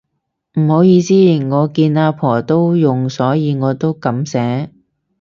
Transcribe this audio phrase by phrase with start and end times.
[0.57, 1.13] 唔好意思，
[1.51, 4.71] 我見阿婆都用所以我都噉寫